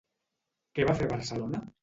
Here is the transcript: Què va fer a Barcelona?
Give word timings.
Què 0.79 0.87
va 0.91 0.97
fer 1.03 1.11
a 1.11 1.13
Barcelona? 1.13 1.65